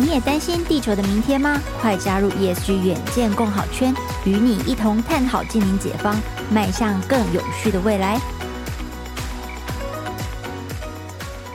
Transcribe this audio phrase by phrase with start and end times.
[0.00, 1.60] 你也担心地球的明天吗？
[1.80, 3.92] 快加入 ESG 远见共好圈，
[4.24, 6.16] 与你一同探讨近零解方，
[6.52, 8.16] 迈向更有序的未来。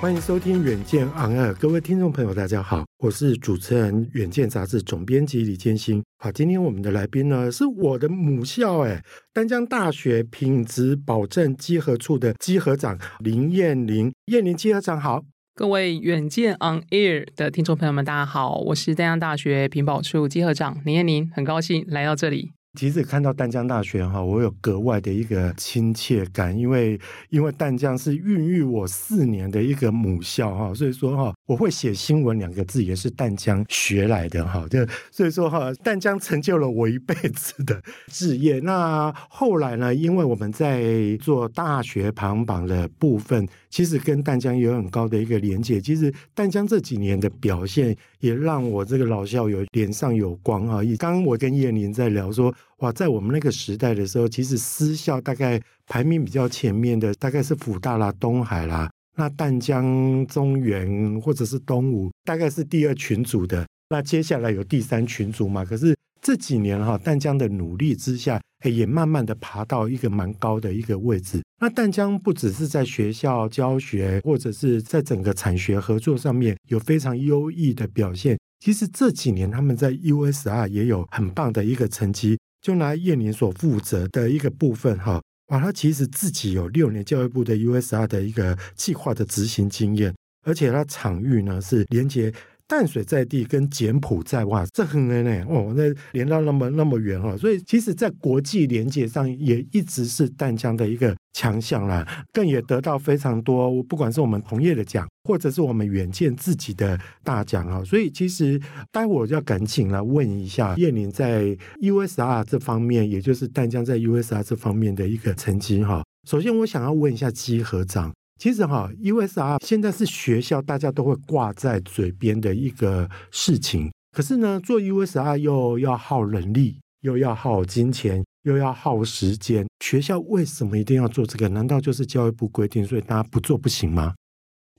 [0.01, 6.03] 欢迎收听远见 On Air，各位听众朋友，大家好，我是主持人远见杂志总编辑李建兴。
[6.17, 9.01] 好，今天我们的来宾呢是我的母校哎，
[9.31, 15.23] 丹江大学品质保证稽核处的稽核长林燕玲，燕玲稽核长好。
[15.55, 22.53] 各位远见 On Air 的听众朋友们，大家好，我是丹阳大学屏保处稽核长林彦宁，很高兴来到这里。
[22.79, 26.99] 其实看到淡江大学哈，我有格外的一个亲切感，因为
[27.29, 34.79] 因为淡江是孕育我四年的一个母校哈，所以说哈，我会写新闻两个字也是淡江学来的哈，就
[35.11, 38.59] 所以说哈，淡江成就了我一辈子的志业。
[38.59, 45.79] 那后来呢，因为我们在做大学排行榜的部分，其实跟淡江有很高的一个连接。
[45.79, 50.81] 其实淡江这几年的表现，也让我这个老校友脸上有光啊。
[50.97, 52.51] 刚刚我跟叶宁在聊说。
[52.79, 63.65] 哇，在我们那个时代的时候，其实私校大概排名比较前面的，大概是辅大啦、东海啦，那淡江、中原或者是东吴，大概是第二群组的。
[63.89, 65.63] 那接下来有第三群组嘛？
[65.63, 71.41] 可是这几年哈，淡江的努力之下，也慢慢的爬到一个蛮高的一个位置。
[71.61, 78.37] 那淡江不只是在学校教学，或者是在整个产学合作上面有非常优异的表现。
[78.59, 82.37] 其实这几年他们在 USR 也有很棒的一个成绩。
[82.63, 92.33] 就拿叶宁所负责的一个部分哈，哇，他其实自己有六年教育部的 USR 的一个计划的执行经验，而且他场域呢是连接。
[92.73, 107.83] 淡水在地跟柬埔寨哇，这很难呢哦，那连到那么那么远哈，所以其实，在国际连接上也一直是淡江的一个强项啦，更也得到非常多，不管是我们同业的奖，或者是我们远见自己的大奖啊。
[107.83, 108.59] 所以其实
[108.91, 116.03] 待会我要赶紧来问一下叶宁在 USR 这方面，也就是淡江在 USR 这方面的一个成绩哈。
[116.27, 118.11] 首先，我想要问一下稽核长。
[118.43, 123.89] 其实哈，USR 现在是学校大家都会挂在嘴边的一个事情。
[124.11, 129.65] 可是呢，做 USR 又要耗人力，又要耗金钱，又要耗时间。
[129.79, 131.47] 学校为什么一定要做这个？
[131.47, 134.13] 难道就是教育部规定，所以大家不做不行吗？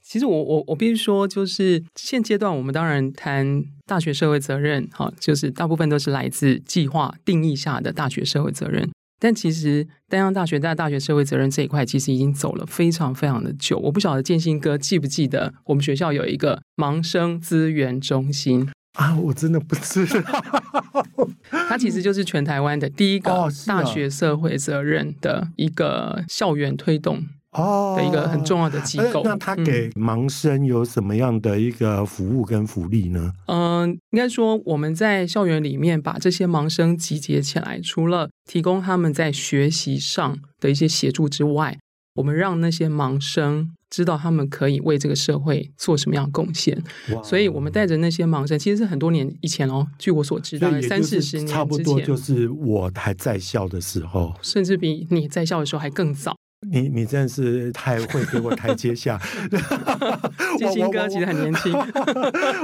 [0.03, 8.91] 其实我我我必须说，就是现阶段我们当然谈大学社会责任，哈，就是大部分都是来自计划定义下的大学社会责任。
[9.25, 13.79] 但其实，丹江大学在大学社会责任这一块，其实已经走了非常非常的久。
[13.79, 18.69] 我不晓得建新哥记不记得，我们学校有一个盲生资源中心
[18.99, 20.45] 啊，我真的不知道。
[21.71, 27.25] 它其实就是全台湾的第一个大学社会责任的一个校园推动。
[27.53, 29.23] 哦，的一个很重要的机构。
[29.25, 33.33] 那他给盲生有什么样的一个服务跟福利呢？
[33.47, 41.79] 嗯，应该说我们在校园里面把这些盲生集结起来，除了提供他们在学习上的一些协助之外，
[42.15, 46.83] 我们让那些盲生知道他们可以为这个社会做什么样的贡献。
[47.23, 49.87] 所以，我们带着那些盲生，其实是很多年以前哦。
[49.99, 56.37] 据我所知，大概三四十年之前，差不多就是我还在校的时候，甚至比你在校的时候还更早。
[56.71, 59.21] 你你真的是太会给我台阶下，
[60.57, 61.73] 金星哥其实很年轻，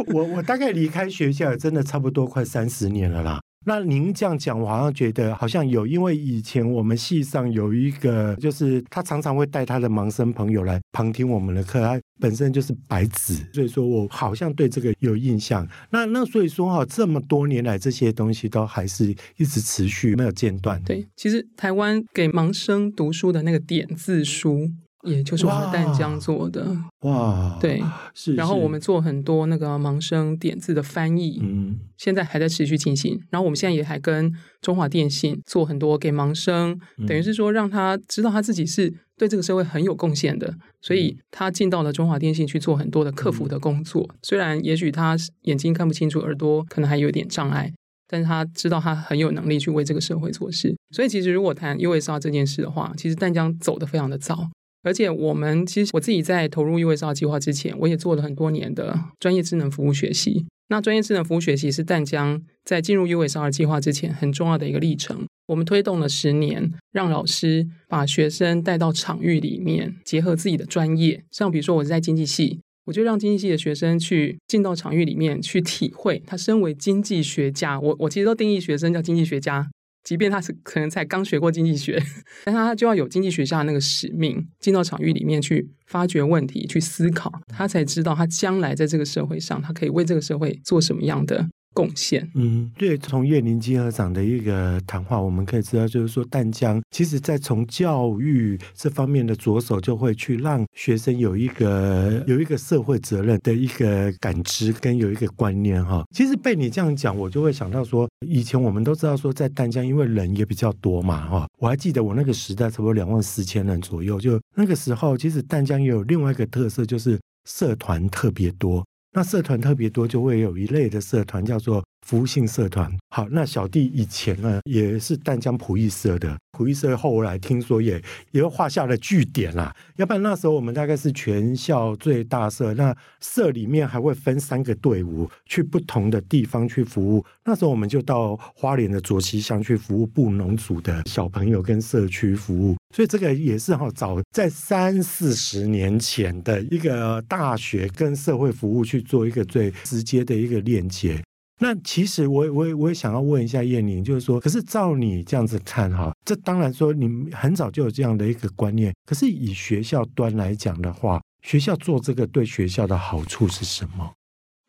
[0.06, 3.40] 我我大概离开学校真的差不多快三十年了啦。
[3.66, 15.66] 那您这样讲，我好像觉得好像有，因为以前我们系上有一个，就是他常常会带他的盲生朋友来旁听我们的课，他本身就是白纸，所以说我好像对这个有印象。
[15.90, 20.82] 那那所以说哈，这么多年来这些东西都还是一直持续没有间断。
[20.82, 24.70] 对，其实台湾给盲生读书的那个点字书。
[25.04, 27.82] 也就是我们淡江做的哇，对，
[28.14, 28.34] 是。
[28.34, 33.18] 然后我们做很多那个盲生点字的翻译，嗯，现在还在持续进行。
[33.30, 34.30] 然后我们现在也还跟
[34.60, 44.06] 中华电信做很多给盲生，嗯，等于是说让他知道他自己是对这个社会很有贡献的，所以他进到了中华电信去做很多的客服的工作。
[44.10, 47.72] 嗯，虽然也许他眼睛看不清楚，耳朵可能还有点障碍，
[48.06, 50.76] 但是他知道他很有能力去为这个社会做事。
[50.90, 54.50] 所以其实如果谈 USR 这件事的话，其实淡江走的非常的早。
[54.82, 60.46] 而且我们其实我自己在投入 USR 计划之前，我也做了很多年的专业智能服务学习。
[60.68, 65.26] 那专业智能服务学习是淡江在进入 USR 计划之前很重要的一个历程。
[65.48, 71.24] 我们推动了十年，让老师把学生带到场域里面，结合自己的专业。
[71.32, 79.68] 像比如说我是在经济系，我就让经济系的学生去进到场域里面去体会，他身为经济学家，我我其实都定义学生叫经济学家。
[80.02, 82.02] 即便他是可能才刚学过经济学，
[82.44, 91.48] 但他就要有经济学家那个使命，进到场域里面去发掘问题，去思考，他才知道他将来在这个社会上，他可以为这个社会做什么样的。
[91.72, 106.04] 贡献，嗯，对，从叶宁金科长的一个谈话，我们可以知道，就是说淡江其实在从教育这方面的着手，就会去让学生有一个有一个社会责任的一个感知跟有一个观念哈。
[106.14, 117.18] 其实被你这样讲，我就会想到说，以前我们都知道说，在淡江因为人也比较多嘛哈，我还记得我那个时代差不多两万四千人左右，就那个时候，其实淡江也有另外一个特色，就是
[117.48, 118.84] 社团特别多。
[119.12, 122.92] 那社团特别多，就会有一类的社团叫做服务性社团。
[123.14, 126.36] 好，那小弟以前呢，也是淡江普育社的。
[126.50, 128.02] 普育社后来听说也
[128.32, 129.72] 也画下了句点啦。
[129.94, 137.24] 要不然那时候我们大概是全校最大社，那社里面还会分三个队伍去不同的地方去服务。
[137.44, 142.76] 那时候我们就到花莲的卓溪乡去服务布农族的小朋友跟社区服务。
[142.92, 151.22] 所以这个也是哈，早在三四十年前的一个大学跟社会服务去做一个最直接的一个链接。
[151.60, 164.12] 那其实我我我也想要问一下燕玲，就是说，可是照你这样子看哈，这当然说你很早就有这样的一个观念，可是以学校端来讲的话，学校做这个对学校的好处是什么？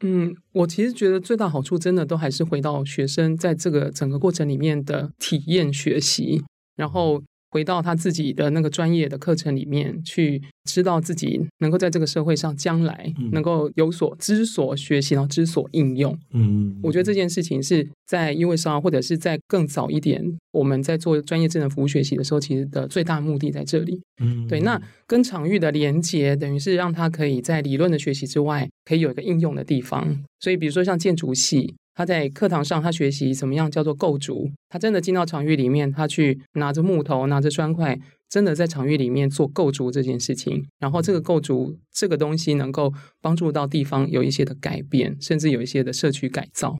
[0.03, 6.43] 嗯，我其实觉得最大好处真的都还是回到学生在这个整个过程里面的体验学习，
[6.75, 7.23] 然后。
[7.51, 16.17] 回到他自己的那个专业的课程里面去，知道自己能够在这个社会上将来能够有所知所学习，然后知所应用。
[16.31, 24.01] 嗯，我觉得这件事情是在 USR 或者是在更早一点，我们在做专业智能服务学习的时候，其实的最大目的在这里。
[24.21, 24.61] 嗯，对。
[24.61, 30.23] 那跟场域的连接，等于是让他可以在理论的学习之外，可以有一个应用的地方。
[30.39, 31.75] 所以，比如说像建筑系。
[31.93, 34.49] 他在课堂上，他学习怎么样叫做构筑。
[34.69, 37.99] 他真的进到场域里面，他去拿着木头，拿着砖块，
[38.29, 40.65] 真的在场域里面做构筑这件事情。
[40.79, 46.77] 然后这个构筑这个东西能够帮助到地方有一些的改变，甚至有一些的社区改造。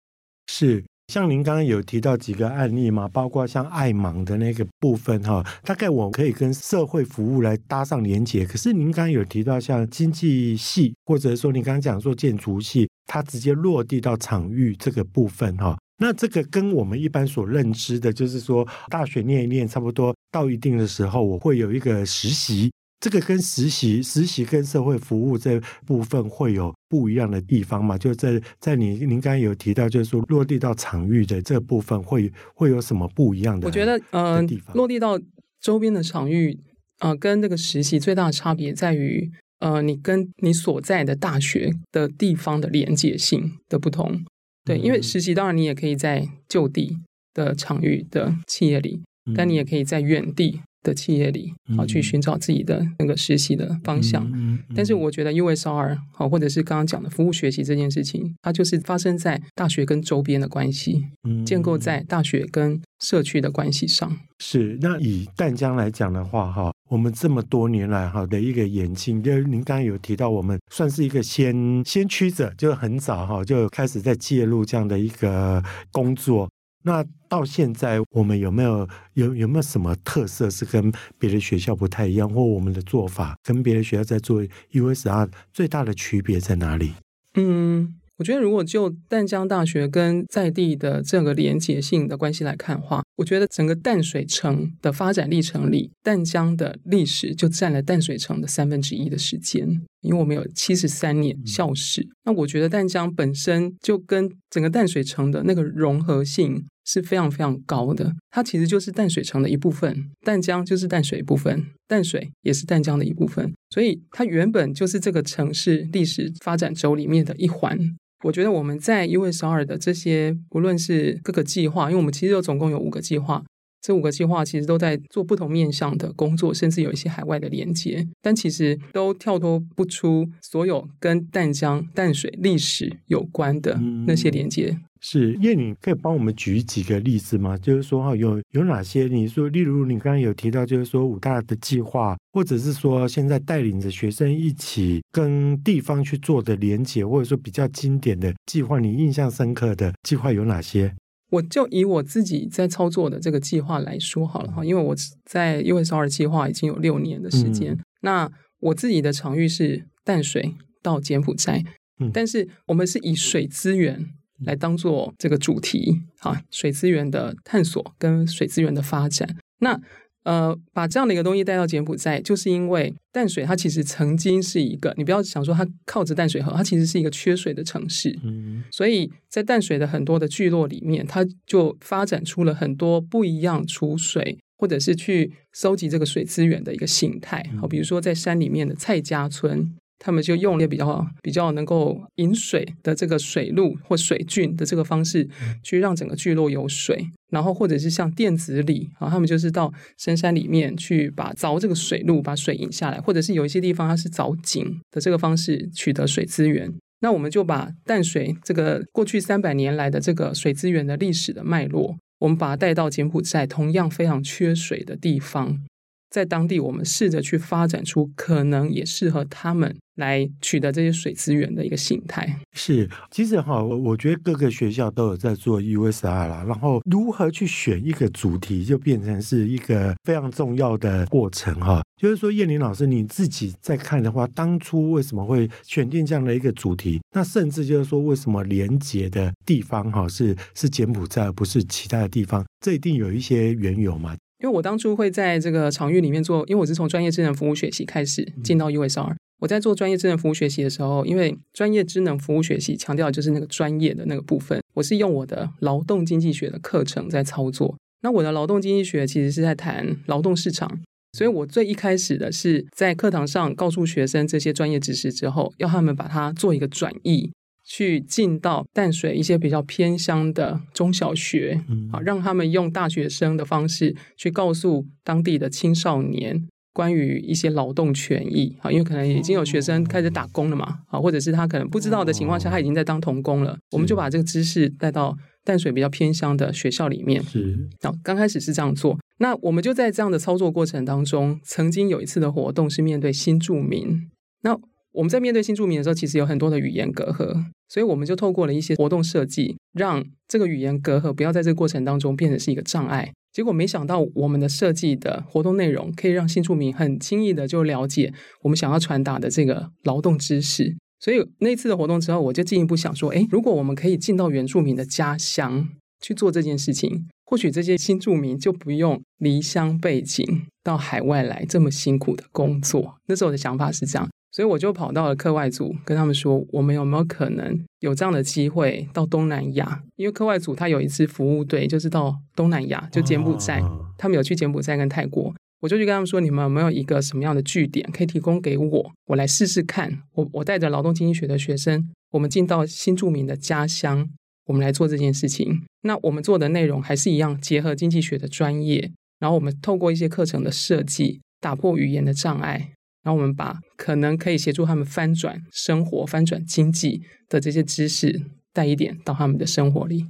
[0.48, 0.86] 是。
[1.12, 8.46] 像您刚刚有提到几个案例嘛，包括像爱盲的那个部分哈，大概我可以跟社会服务来搭上连结。
[8.46, 22.72] 可是您刚刚有提到像经济系，或者说您刚刚讲说建筑系，它直接落地到场域这个部分哈，那这个跟我们一般所认知的，就是说大学念一念，差不多到一定的时候，我会有一个实习。
[23.01, 27.98] 这个跟实习、实习跟社会服务这部分会有不一样的地方嘛？
[27.98, 33.65] 就在在你您刚才有提到，就是说落地到场域的这部分会会有什么不一样的？
[33.65, 34.39] 我觉得，呃，
[34.75, 35.19] 落地到
[35.59, 36.59] 周边的场域，
[37.00, 44.24] 呃，跟那个实习最大的差别在于，呃，你跟你所在的大学的地方的连接性的不同。
[44.63, 47.00] 对，因为实习当然你也可以在就地
[47.33, 49.01] 的场域的企业里，
[49.36, 50.62] 但你也可以在远地。
[50.83, 54.25] 的企业里，好去寻找自己的那个实习的方向。
[54.28, 64.18] 嗯嗯嗯、但是我觉得 USR 好，或者是刚刚讲的服务学习这件事情，它就是发生在大学跟周边的关系，嗯、建构在大学跟社区的关系上。
[64.39, 64.78] 是。
[64.81, 76.50] 那以淡江来讲的话，哈，我们这么多年来哈的一个演进，就是您刚刚有提到，我们算是一个先先驱者，就很早哈就开始在介入这样的一个工作。
[76.84, 84.44] 那到现在，我们有没有有有没有什么特色是跟别的学校不太一样，或我们的做法跟别的学校在做
[84.74, 86.92] USR 最大的区别在哪里？
[87.36, 87.95] 嗯。
[88.18, 99.68] 我觉得，如果就淡江大学跟在地的这个连结性的关系来看的话，我觉得整个淡水城的发展历程里，淡江的历史就占了淡水城的三分之一的时间，
[100.01, 102.04] 因为我们有七十三年校史。
[102.25, 117.78] 那我觉得淡江本身就跟整个淡水城的那个融合性是非常非常高的，它其实就是淡水城的一部分，淡江就是淡水一部分，淡水也是淡江的一部分，所以它原本就是这个城市历史发展轴里面的一环。
[118.24, 123.44] 我觉得我们在因为首尔的这些，无论是各个计划，因为我们其实有总共有五个计划，
[123.81, 134.69] 这五个计划其实都在做不同面向的工作，甚至有一些海外的连接，但其实都跳脱不出所有跟淡江淡水历史有关的那些连接。
[134.71, 137.57] 嗯是叶，你可以帮我们举几个例子吗？
[137.57, 139.05] 就是说哈，有有哪些？
[139.07, 150.93] 你说，例如你刚刚有提到，就是说五大的计划，或者是说现在带领着学生一起跟地方去做的连结，或者说比较经典的计划，你印象深刻的计划有哪些？
[151.31, 154.95] 我就以我自己在操作的这个计划来说好了哈，因为我
[155.25, 157.73] 在 USR 计划已经有六年的时间。
[157.73, 161.63] 嗯、那我自己的场域是淡水到柬埔寨，
[162.00, 164.05] 嗯、但是我们是以水资源。
[164.43, 169.38] 来当做这个主题啊，水资源的探索跟水资源的发展。
[169.59, 169.79] 那
[170.24, 178.18] 呃，把这样的一个东西带到柬埔寨，就是因为淡水它其实曾经是一个，你不要想说它靠着淡水河，它其实是一个缺水的城市。
[178.24, 187.44] 嗯，所以在淡水的很多的聚落里面，它就发展出了很多不一样储水或者是去收集这个水资源的一个形态。
[187.60, 189.74] 好，比如说在山里面的蔡家村。
[190.03, 195.29] 他们就用了比较比较能够引水的这个水路或水郡的这个方式，
[195.63, 197.05] 去让整个聚落有水。
[197.29, 206.74] 然后或者是像电子里啊，他们就是到深山里面去把凿这个水路，把水引下来，或者是有一些地方它是凿井的这个方式取得水资源。
[207.00, 215.63] 那我们就把淡水这个过去三百年来的这个水资源的历史的脉络，我们把它带到柬埔寨同样非常缺水的地方。
[216.12, 222.38] 在当地，我们试着去发展出可能也适合他们来取得这些水资源的一个形态。
[222.51, 231.82] 是，其实哈，我我觉得各个学校都有在做 USR 啦，然后如何去选一个主题，就变成是一个非常重要的过程哈。
[231.96, 237.00] 就是说，燕玲老师你自己在看的话，当初为什么会选定这样的一个主题？
[237.15, 242.44] 那甚至就是说，为什么连接的地方哈是是柬埔寨，而不是其他的地方？
[242.60, 244.13] 这一定有一些缘由嘛。
[244.41, 249.15] 因为我当初会在这个场域里面做，因为我是从专业智能服务学习开始进到 USR。
[249.39, 257.75] 我在做专业智能服务学习的时候，因为专业智能服务学习强调的就是那个专业的那个部分，我是用我的劳动经济学的课程在操作。
[258.01, 260.79] 那我的劳动经济学其实是在谈劳动市场，
[261.13, 267.31] 所以我最一开始的是在课堂上告诉学生这些专业知识之后，要他们把它做一个转译。
[267.74, 271.63] 去进到淡水一些比较偏乡的中小学，
[271.94, 287.24] 啊，让他们用大学生的方式去告诉当地的青少年关于一些劳动权益，啊，因为可能已经有学生开始打工了嘛，啊，或者是他可能不知道的情况下，他已经在当童工了，我们就把这个知识带到淡水比较偏乡的学校里面。
[287.24, 294.10] 是，啊，刚开始是这样做，那我们就在这样的操作过程当中，曾经有一次的活动是面对新住民，
[294.42, 294.60] 那。
[294.93, 303.12] 我们在面对新住民的时候，其实有很多的语言隔阂，所以我们就透过了一些活动设计，让这个语言隔阂不要在这个过程当中变成是一个障碍。
[303.31, 310.75] 结果没想到，我们的设计的活动内容可以让新住民很轻易的就了解我们想要传达的这个劳动知识。
[311.00, 315.69] 所以那次的活动之后，我就进一步想说，诶，如果我们可以进到原住民的家乡
[316.01, 322.98] 去做这件事情，或许这些新住民就不用离乡背井到海外来这么辛苦的工作。
[323.07, 324.10] 那时候我的想法是这样。
[324.31, 329.83] 所以我就跑到了课外组，跟他们说，我们有没有可能有这样的机会到东南亚？
[329.97, 333.61] 因为课外组他有一支服务队，就是到东南亚，就柬埔寨，
[333.97, 335.33] 他们有去柬埔寨跟泰国。
[335.59, 340.01] 我就去跟他们说，你们有没有一个什么样的据点可以提供给我，我来试试看。
[340.13, 344.09] 我我带着劳动经济学的学生，我们进到新住民的家乡，
[344.45, 345.61] 我们来做这件事情。
[345.81, 352.71] 那我们做的内容还是一样，结合经济学的专业，然后我们透过一些课程的设计，打破语言的障碍。
[353.03, 358.22] 然后我们把可能可以协助他们翻转生活、翻转经济的这些知识
[358.53, 360.05] 带一点到他们的生活里。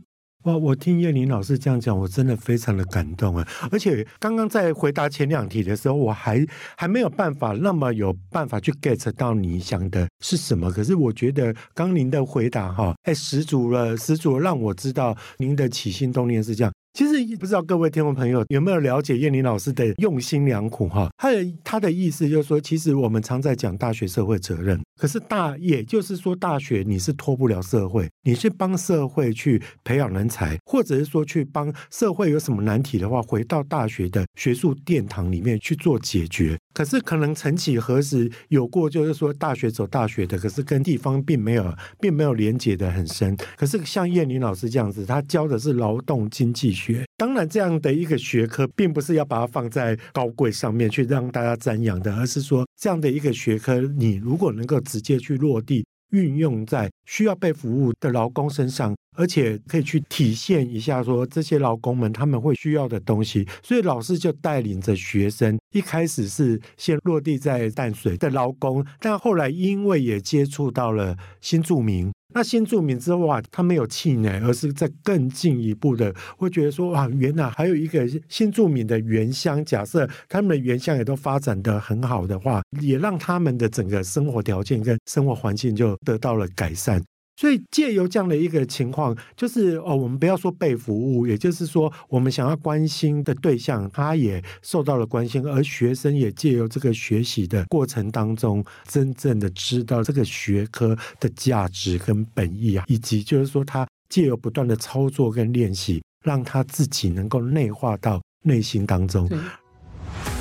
[0.46, 0.58] 哇！
[0.58, 3.48] 我听燕玲老师这样讲，我真的非常的感动啊！
[3.72, 6.44] 而且刚刚在回答前两题的时候，我还
[6.76, 10.72] 还没有办法那么有办法去 get 到你想的是什么。
[10.72, 16.74] 可是我觉得刚您的回答哈，哎，十足了，十足了，让我知道您的起心动念是这样。
[16.94, 21.10] 其实不知道各位听众朋友有没有了解燕玲老师的用心良苦哈？
[21.18, 36.58] 他的他的意思就是说，其实我们常在讲大学社会责任，可是大也就是说，大学你是脱不了社会，你是帮社会去培养人才，或者是说去帮社会有什么难题的话，回到大学的学术殿堂里面去做解决。
[36.74, 43.36] 可是可能曾几何时有过，就是说大学走大学的，可是跟地方并没有并没有连结的很深。
[43.56, 46.81] 可是像燕玲老师这样子，他教的是劳动经济学。
[46.82, 55.86] 学当然，这样的一个学科，并不是要把它放在高贵上面去让大家瞻仰的，而是说这样的一个学科，你如果能够直接去落地。
[56.12, 72.12] 运用在需要被服务的劳工身上，而且可以去体现一下说这些劳工们他们会需要的东西，所以老师就带领着学生，一开始是先落地在淡水的劳工，但后来因为也接触到了新住民。
[72.34, 87.02] 那新住民之后啊，他没有气馁，而是在更进一步的，会觉得说哇，原来还有一个新住民的原乡，假设他们的原乡也都发展的很好的话，也让他们的整个生活条件跟生活环境就得到了改善。
[87.36, 103.88] 所以借由这样的一个情况，就是哦，我们不要说被服务，也就是说，我们想要关心的对象，他也受到了关心，而学生也借由这个学习的过程当中，真正的知道这个学科的价值跟本意啊，以及就是说他。
[104.12, 109.26] 借由不断的操作跟练习，让他自己能够内化到内心当中。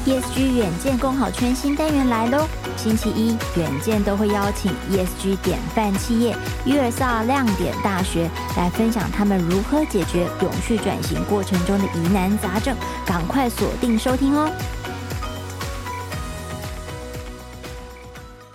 [0.07, 2.49] ESG 远见共好圈新单元来喽！
[2.75, 14.51] 星期一，远见都会邀请 ESG 典范企业 USR 亮点大学来分享他们如何解决永续转型过程中的疑难杂症，赶快锁定收听哦！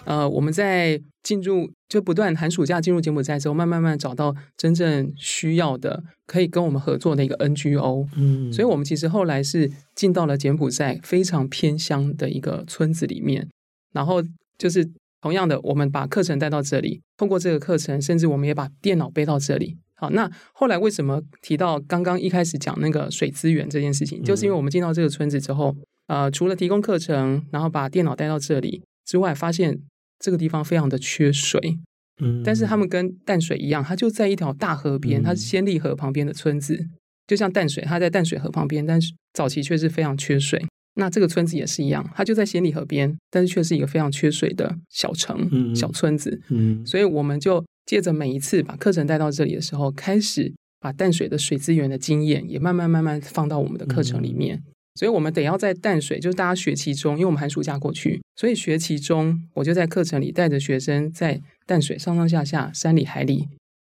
[0.05, 8.07] 呃，我们在进入就不断寒暑假进入柬埔寨之后，慢慢慢找到真正需要的可以跟我们合作的一个 NGO。
[8.15, 13.49] 嗯，所以我们其实后来是进到了柬埔寨非常偏乡的一个村子里面，
[13.91, 14.21] 然后
[14.59, 14.87] 就是
[15.19, 19.75] 同样的，我们把课程带到这里，通过这个课程，甚至我们也把电脑背到这里。
[19.95, 29.79] 好，那后来为什么提到刚刚一开始讲那个水资源这件事情，就是因为我们进到这个村子之后，呃，除了提供课程，然后把电脑带到这里之外，发现。
[30.19, 31.77] 这个地方非常的缺水，
[32.21, 36.87] 嗯，但是他们跟淡水一样，它就在一条大河边，它是仙丽河旁边的村子，
[37.27, 40.65] 就像淡水，它在淡水河旁边，但是早期却是非常缺水。
[40.97, 46.41] 那这个村子也是一样，它就在仙丽河边，但是却是一个非常缺水的小城、嗯、小村子。
[46.49, 54.55] 嗯，所以我们就借着每一次把课程带到这里的时候，开始把淡水的水资源的经验也慢慢慢慢放到我们的课程里面。
[54.57, 54.63] 嗯
[54.95, 63.49] 所以我们得要在淡水，就是大家学期中，因为我们寒暑假过去，所以学期中我就在课程里带着学生在淡水上上下下、山里海里，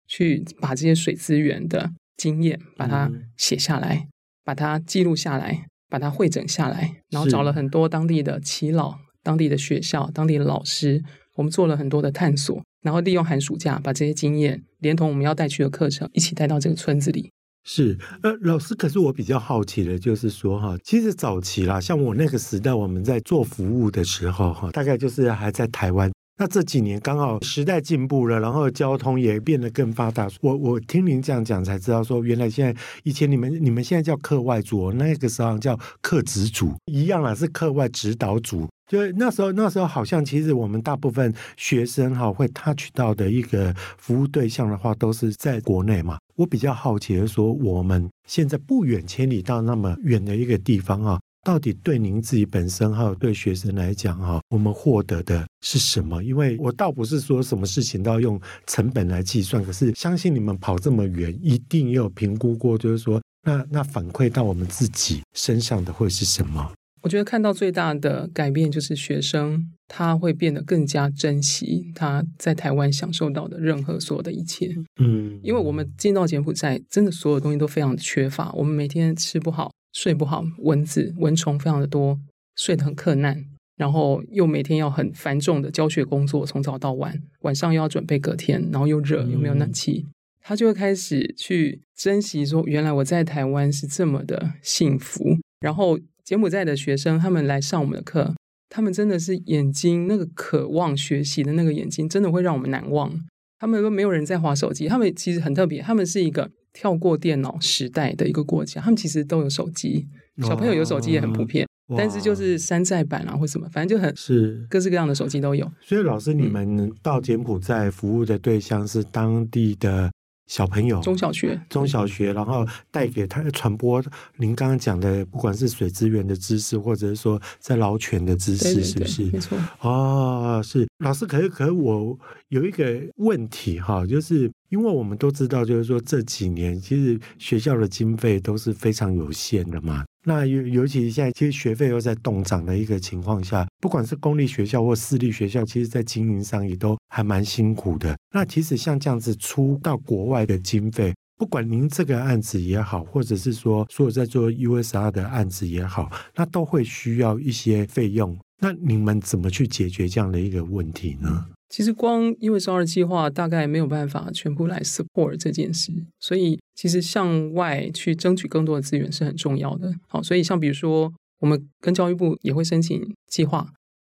[0.07, 4.07] 去把这些水资源的经验把它写下来，
[4.45, 11.03] 把它记录下来，把它汇整下来，然后找了很多当地的耆老、当地的学校、当地的老师，
[11.35, 17.29] 我们做了很多的探索，然后利用寒暑假把这些经验连同我们要带去的课程一起带到这个村子里。
[17.65, 26.11] 是，呃，老师，可是我比较好奇的，就是说，哈，其实早期啦，像我那个时代，我们在做服务的时候，哈，大概就是还在台湾。
[26.37, 30.27] 那这几年刚好时代进步了，然后交通也变得更发达。
[30.41, 38.67] 我我听您这样讲才知道，说原来现在以前你们你们现在叫课外组，那个时候叫课指组，一样啦，是课外指导组。
[38.85, 46.17] 就那时候，那时候好像其实我们大部分学生哈会 touch 到的一个服务对象的话，都是在国内嘛。
[46.35, 56.23] 我比较好奇的说，我们现在不远千里到那么远的一个地方啊，到底对您自己本身还有对学生来讲哈，我们获得的是什么？
[56.23, 66.71] 因为我倒不是说什么事情都要用成本来计算，可是相信你们跑这么远，一定也有评估过，就是说，那那反馈到我们自己身上的会是什么？
[67.01, 74.73] 我觉得看到最大的改变就是学生他会变得更加珍惜他在台湾享受到的任何所有的一切。
[75.01, 78.53] 嗯，因为我们进到柬埔寨，真的所有东西都非常缺乏。
[78.53, 82.19] 我们每天吃不好，睡不好，蚊子蚊虫非常的多，
[82.57, 83.45] 睡得很困难，
[83.77, 90.05] 然后又每天要很繁重的教学工作，从早到晚，晚上又要准备隔天，然后又热又没有暖气，
[90.41, 95.97] 他就会开始去珍惜说，原来我在台湾是这么的幸福，然后。
[96.23, 98.33] 柬埔寨的学生，他们来上我们的课，
[98.69, 103.13] 他们真的是眼睛那个渴望学习的那个眼睛，真的会让我们难忘。
[103.59, 110.07] 他们都没有人在划手机，他们其实很特别，他们是一个跳过电脑时代的一个国家，他们其实都有手机，
[110.41, 115.71] 小朋友有手机也很普遍，但是就是山寨版啊或什么，反正就很是各式各样的手机都有。
[115.81, 120.11] 所以老师，你们到柬埔寨服务的对象是当地的。
[120.45, 124.03] 小朋友，中小学，中小学，然后带给他传播
[124.35, 129.23] 您刚刚讲的，不管是水资源的知识，或者是说在劳权的知识，是不是？
[129.31, 129.57] 没错。
[129.79, 140.03] 哦，是老师，可是可是我有一个问题哈，就是因为我们都知道，就是说这几年其实学校的经费都是非常有限的嘛。
[140.25, 148.17] 那尤尤其现在，其实学费又在动涨的一个情况下，不管是公立学校或私立学校，其实在经营上也都还蛮辛苦的。
[148.33, 158.35] 那其实像这样子出到国外的经费，不管您这个案子也好，或者是说所有在做 USR 的案子也好，那都会需要一些费用。
[158.59, 161.45] 那你们怎么去解决这样的一个问题呢？
[161.73, 169.91] 其实光 US 二计划大概没有办法全部来 support 这件事，所以其实向外去争取更多的资源是很重要的。
[170.07, 173.73] 好，所以像比如说，我们跟教育部也会申请计划，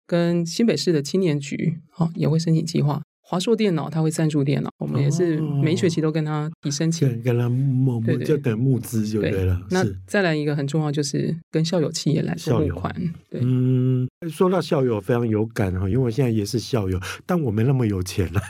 [0.07, 3.03] 跟新北市的青年局好也会申请计划。
[3.33, 9.59] 华硕电脑他会赞助电脑，我们也是每一学期都跟他提申请，跟他募募就等募资就对了。
[9.67, 12.95] 对，那再来一个很重要就是跟校友企业来募款。
[13.31, 18.41] 对，嗯，说到校友非常有感哈，因为我现在也是校友，但我没那么有钱了。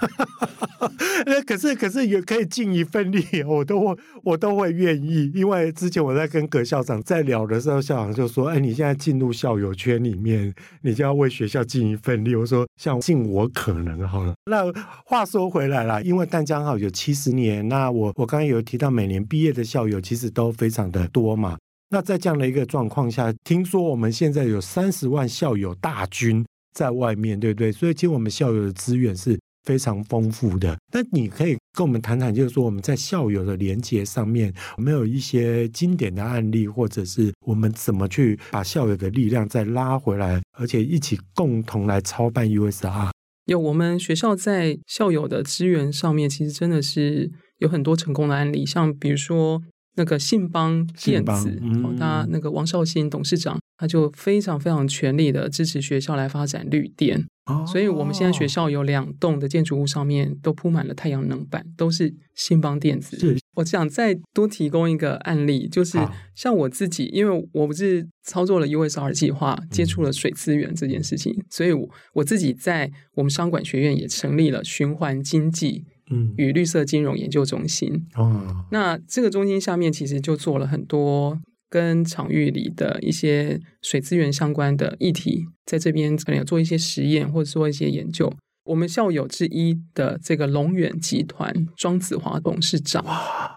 [1.26, 14.34] 那可是可是也可以尽一份力，我都会我都会愿意，因为之前我在跟葛校长在聊的时候，校长就说：“哎，你现在进入校友圈里面，你就要为学校尽一份力。”我说：“像尽我可能好了。
[14.46, 14.72] 那
[15.06, 21.58] 话说回来了，因为淡江好有七十年，那我我刚刚有提到每年毕业的校友其实都非常的多嘛。
[21.90, 27.72] 那在这样的一个状况下，听说我们现在有三十万校友大军在外面，对不对？
[27.72, 30.78] 所以其实我们校友的资源是非常丰富的。
[30.94, 43.12] 那你可以跟我们谈谈，就是说我们在校友的连接上面，有没有一些经典的案例，或者是我们怎么去把校友的力量再拉回来，而且一起共同来操办 USR？
[43.46, 49.62] 有，我们学校在校友的资源上面，其实真的是有很多成功的案例，像比如说。
[49.96, 63.18] 那个信邦电子，嗯、他那个王绍兴董事长，他就非常非常全力的支持学校来发展绿电，哦、所以我们现在学校有两栋的建筑物上面都铺满了太阳能板，都是信邦电子。
[63.18, 65.98] 是我想再多提供一个案例，就是
[66.34, 75.86] 像我自己，因为我不是操作了 USR 计划，接触了水资源这件事情，嗯、所以我我自己在我们商管学院也成立了循环经济。
[76.12, 81.40] 嗯，与绿色金融研究中心哦，那这个中心下面其实就做了很多
[81.74, 88.32] 跟场域里的一些水资源相关的议题，在这边可能有做一些实验或者做一些研究。
[88.66, 93.04] 我们校友之一的这个龙远集团庄子华董事长，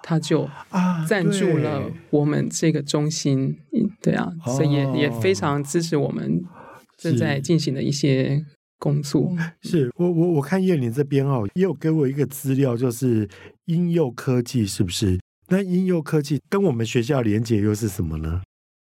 [0.03, 0.49] 他就
[1.07, 3.59] 赞助了我们这个中心，
[4.01, 6.43] 对啊，所以也也非常支持我们
[6.97, 8.47] 正在进行的一些。
[8.79, 13.27] 工作是我我我看叶林这边哦，也有给我一个资料，就是
[13.65, 15.19] 婴幼科技是不是？
[15.49, 18.43] 那英佑科技跟我们学校连接又是什么呢？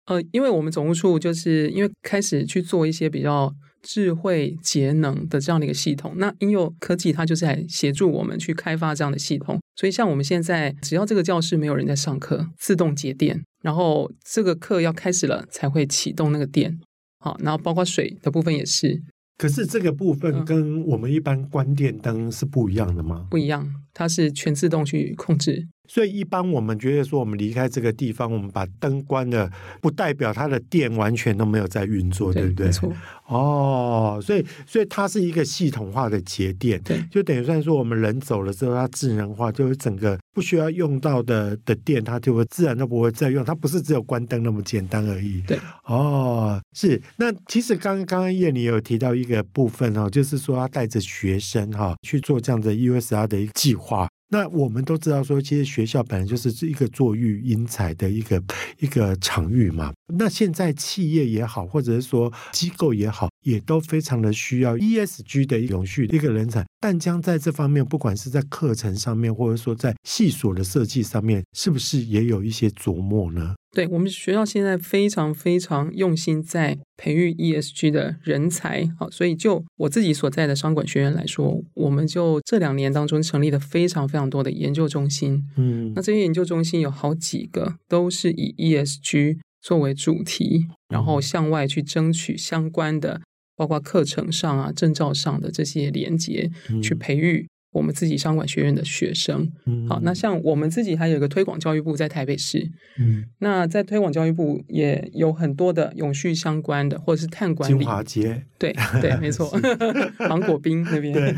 [0.07, 9.61] 呃，因为我们总务处就是因为开始去做一些比较智慧节能的这样的一个系统，那英佑科技它就是来协助我们去开发这样的系统。
[9.77, 16.81] 所以像我们现在，只要这个教室没有人在上课，自动节电，然后这个课要开始了才会启动那个电。
[17.21, 19.03] 好，然后包括水的部分也是。
[19.37, 23.29] 可是这个部分跟我们一般关电灯是不一样的吗？
[23.31, 25.69] 不一样，它是全自动去控制。
[25.89, 32.67] 所以一般我们觉得说，我们离开这个地方，我们把灯关了，不代表它的电完全都没有在运作，对，对不对？
[32.67, 32.93] 没错。
[33.27, 43.45] 哦，所以所以它是一个系统化的节电，对，就等于算说我们人走了之后，它智能化，就是整个不需要用到的的电，它就会自然都不会再用。
[43.45, 45.43] 它不是只有关灯那么简单而已。
[45.47, 45.59] 对。
[45.85, 47.01] 哦，是。
[47.17, 54.07] 那其实刚刚刚叶你有提到一个部分哦，就是说他带着学生哈去做这样的 USR 的一个计划。
[54.31, 58.43] 那我们都知道说，其实学校本来就是一个做育英才的一个
[58.79, 59.93] 一个场域嘛。
[60.15, 66.65] 那现在企业也好，或者是说机构也好，也都非常的需要 ESG 的永续的一个人才。
[66.81, 73.55] 但将在这方面，不管是在课程上面，或者说在系所的设计上面，是不是也有一些琢磨呢？
[73.73, 93.21] 对，我们学校现在非常非常用心在培育 ESG 的人才，好，所以就我自己所在的商管学院来说，我们就这两年当中成立了非常非常多的研究中心，嗯，那这些研究中心有好几个都是以 ESG 作为主题，然后向外去争取相关的，
[93.59, 97.47] 包括课程上啊、证照上的这些连接，去培育。
[97.71, 102.67] 我们自己商管学院的学生，嗯、好，那像我们自己还有一个推广教育部在台北市，
[102.99, 109.53] 嗯，那在推广教育部也有很多的永续相关的，或者是碳管理，金华街，对对，没错
[110.31, 111.35] 芒果冰那边，对。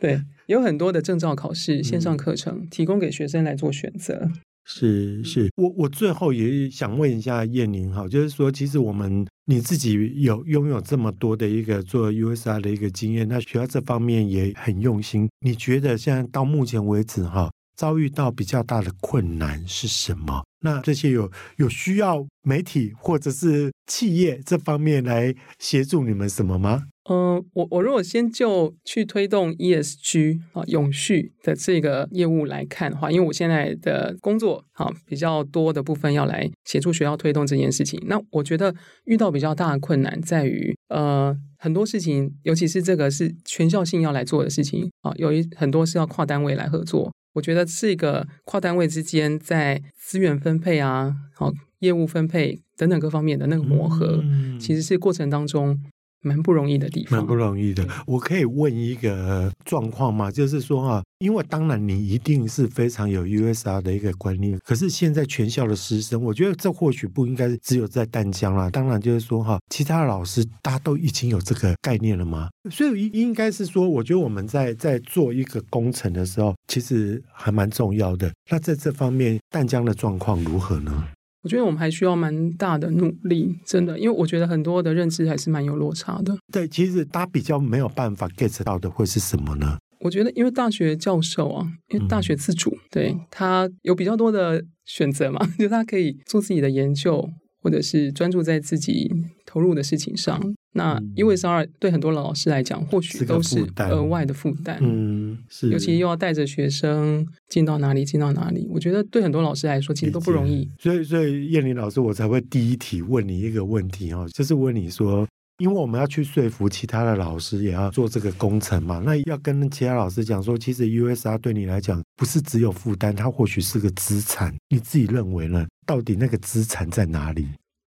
[0.00, 4.28] 对，有很多的证照考试线上课程，提供给学生来做选择。
[4.64, 15.28] 是是，我我最后也想问一下叶宁哈，就是说，其实我们你自己有拥有这么多的一个做 USR 的一个经验，那学校这方面也很用心。
[15.40, 20.44] 你觉得现在到目前为止哈，遭遇到比较大的困难是什么？
[20.60, 26.84] 那这些有有需要媒体或者是企业这方面来协助你们什么吗？
[27.08, 55.80] 嗯、呃，我我如果先就去推动 ESG 啊永续的这个业务来看的话，因为我现在的工作啊比较多的部分要来协助学校推动这件事情，那我觉得遇到比较大的困难在于呃很多事情，尤其是这个是全校性要来做的事情啊，有一很多是要跨单位来合作，我觉得是一个跨单位之间在资源分配啊、好业务分配等等各方面的那个磨合，嗯、其实是过程当中。
[56.22, 57.86] 蛮不容易的地方，蛮不容易的。
[58.06, 60.30] 我可以问一个状况吗？
[60.30, 68.70] 就是说啊，因为当然你一定是非常有 USR 的一个观念，可是现在全校的师生，我觉得这或许不应该只有在淡江啦。
[68.70, 72.48] 当然就是说哈，其他的老师大家都已经有这个概念了吗？
[72.70, 78.32] 所以应应该是说，我觉得我们在在做一个工程的时候，其实还蛮重要的。
[78.50, 81.08] 那在这方面，淡江的状况如何呢？
[81.42, 86.36] 我觉得我们还需要蛮大的努力，真的，因为我觉得很多的认知还是蛮有落差的。
[86.52, 89.78] 对，其实他比较没有办法 get 到的会是什么呢？
[90.00, 97.28] 我觉得，因为大学教授啊，因为大学自主，嗯、对他有比较多的选择嘛， 就他可以做自己的研究，
[97.60, 99.10] 或者是专注在自己
[99.52, 100.40] 投入的事情上。
[100.74, 104.78] 那 USR 对很多老师来讲，或许都是额外的负担。
[104.80, 110.66] 嗯，是，尤其又要带着学生进到哪里，进到哪里，我觉得对很多老师来说，其实都不容易。
[110.78, 115.28] 所以，所以燕玲老师，我才会第一题问你一个问题哦，就是问你说。
[115.58, 119.00] 因为我们要去说服其他的老师，也要做这个工程嘛。
[119.04, 124.52] 那要跟其他老师讲说，其实 USR 对你来讲不是只有负担，它或许是个资产。
[124.70, 125.64] 你自己认为呢？
[125.86, 127.46] 到底那个资产在哪里？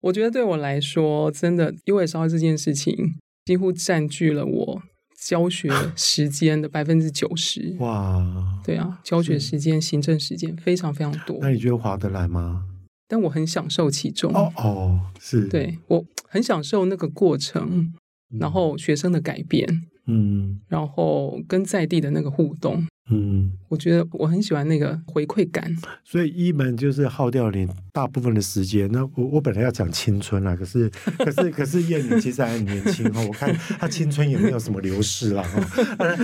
[0.05, 2.95] 我觉得对我来说，真的 USR 这件事情
[3.47, 4.83] 几乎占据了我
[5.19, 7.75] 教学 时间的百分之九十。
[7.79, 8.23] 哇，
[8.63, 11.39] 对啊，教学时间、行政时间非常非常多。
[11.41, 12.67] 那你觉得划得来吗？
[13.09, 17.95] 但我很享受其中哦哦，是对我很享受那个过程，
[18.39, 19.67] 然后学生的改变，
[20.07, 25.75] 嗯，然后跟在地的那个互动，嗯，我觉得我很喜欢那个回馈感。
[26.05, 28.91] 所以一门就是耗掉你大部分的时间。
[28.93, 35.45] 那我我本来要讲青春啦，可是可是 可是燕玲其实还很年轻哈，我看她青春也没有什么流逝啦。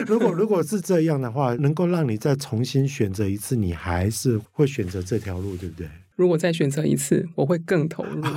[0.06, 5.88] 如果如果是这样的话，能够让你再重新选择一次，你还是会选择这条路，对不对？
[6.16, 8.20] 如果再选择一次，我会更投入。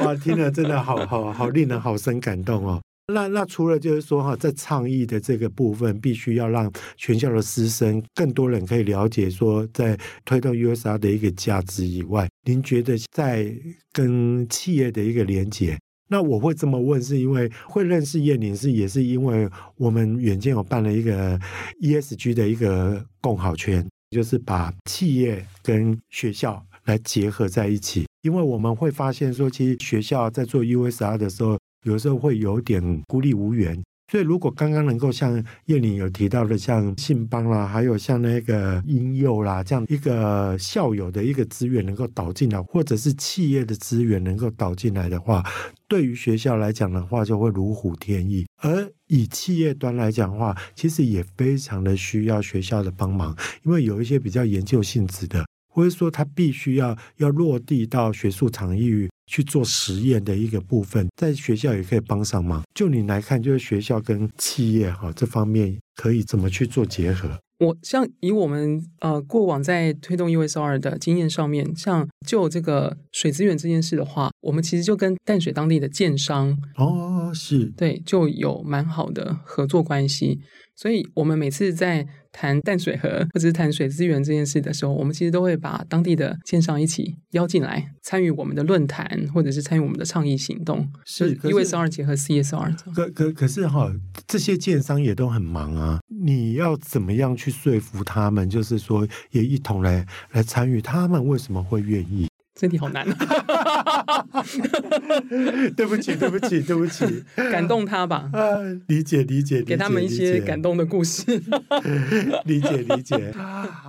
[0.00, 2.82] 哇，听了真的好好好，令人好生感动哦。
[3.12, 13.54] 那那除了就是说哈，在倡议的这个部分，必须要让全校的师生更多人可以了解说，在推动 USR 的一个价值以外，您觉得在
[13.92, 15.78] 跟企业的一个连接？
[16.08, 21.38] 那我会这么问，是因为会认识叶宁，是也是因为我们远见有办了一个
[21.82, 23.86] ESG 的一个共好圈。
[24.10, 33.82] 就是把企业跟学校来结合在一起，因为我们会发现说，其实学校在做 USR 的时候，有时候会有点孤立无援。
[34.12, 45.42] 所以，如果刚刚能够像叶玲有提到的，像信邦啦，还有像那个婴幼啦，这样一个校友的一个资源能够导进来，或者是企业的资源能够导进来的话，
[45.88, 48.46] 对于学校来讲的话，就会如虎添翼。
[48.62, 55.44] 而以企业端来讲的话，其实也非常的需要学校的帮忙，因为有一些比较研究性质的，
[55.74, 59.10] 或者说他必须要要落地到学术场域。
[59.26, 62.62] 去做实验的一个部分，在学校也可以帮上忙。
[62.74, 67.38] 就你来看，就是学校跟企业哈这方面可以怎么去做结合？
[67.58, 80.38] 我像以我们呃过往在推动 USR 的经验上面，像就这个水资源这件事的话，我们其实就跟淡水当地的建商哦是对就有蛮好的合作关系。
[80.76, 90.90] 所以我们每次在谈淡水河或者是谈水资源这件事的时候，我们其实都会把当地的建商一起邀进来参与我们的论坛，或者是参与我们的倡议行动。
[91.04, 92.92] 是 USR 结合 CSR。
[92.92, 93.88] 可可可是哈，
[94.26, 98.50] 这些建商也都很忙啊，你要怎么样去说服他们？
[98.50, 102.26] 就是说，也一同来来参与，他们为什么会愿意？
[102.60, 104.44] 身体好难啊！
[105.76, 108.30] 对不起，对不起，对不起，感动他吧。
[108.32, 111.42] 啊，理解，理解，给他们一些感动的故事。
[112.46, 113.34] 理解，理解。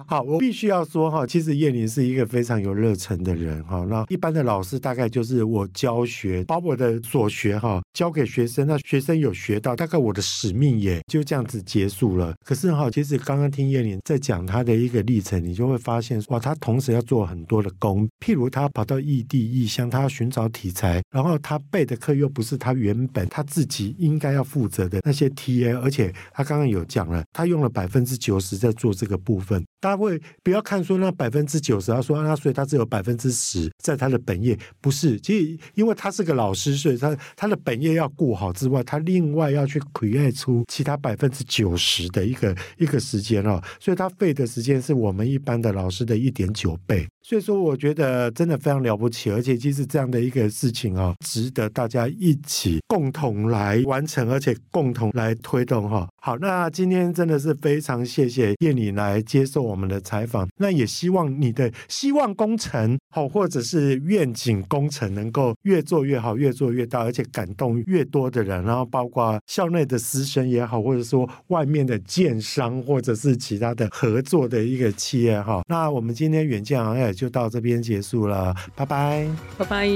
[0.08, 3.86] 好，我必须要说哈，其实叶玲是一个非常有热忱的人哈。
[3.88, 12.34] 那一般的老师大概就是我教学，把我的所学哈教给学生，那学生有学到，大概我的使命也就这样子结束了。
[12.44, 18.50] 可是哈，其实刚刚听叶玲在讲他的一个历程，你就会发现哇，他同时要做很多的工，譬如。
[18.62, 29.64] 他跑到异地异乡，他要寻找题材，然后他备的课又不是他原本他自己应该要负责的那些 TA，而且他刚刚有讲了，他用了百分之九十在做这个部分。
[29.82, 47.08] 大家会不要看说那百分之九十，他说那所以他只有百分之十在他的本业，不是，其实因为他是个老师，所以他他的本业要顾好之外，他另外要去 create 出其他百分之九十的一个一个时间哦，所以他费的时间是我们一般的老师的一点九倍。
[47.28, 56.08] 所以说，我觉得真的非常了不起，而且其实这样的一个事情啊，值得大家一起共同来完成，而且共同来推动哈。
[56.22, 75.64] 好，那今天真的是非常谢谢燕玲来接受我们的采访，那也希望你的希望工程好，或者是愿景工程能够越做越好，越做越大，而且感动越多的人，然后包括校内的师生也好，或者说外面的建商，或者是其他的合作的一个企业哈。
[75.68, 77.15] 那我们今天远见行业。
[77.16, 79.90] 就到这边结束了，拜拜，拜拜。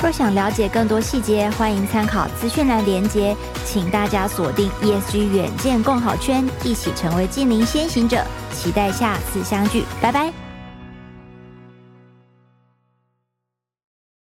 [0.00, 10.47] 若想了解更多细节，欢迎参考资讯栏连接，请大家锁定 ESG 远见共好圈，一起成为近邻先行者，期待下次相聚，拜拜。